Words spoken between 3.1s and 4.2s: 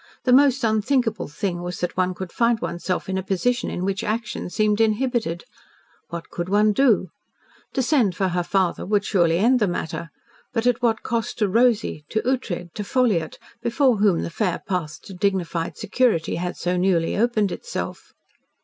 a position in which